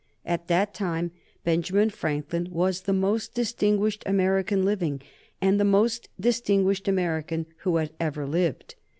At 0.25 0.47
that 0.47 0.73
time 0.73 1.11
Benjamin 1.43 1.91
Franklin 1.91 2.47
was 2.49 2.81
the 2.81 2.91
most 2.91 3.35
distinguished 3.35 4.01
American 4.07 4.65
living 4.65 5.03
and 5.39 5.59
the 5.59 5.63
most 5.63 6.09
distinguished 6.19 6.87
American 6.87 7.45
who 7.59 7.75
had 7.75 7.91
ever 7.99 8.25
lived. 8.25 8.73